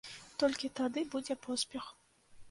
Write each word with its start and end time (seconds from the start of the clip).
Толькі 0.43 0.69
тады 0.79 1.03
будзе 1.15 1.37
поспех. 1.45 1.91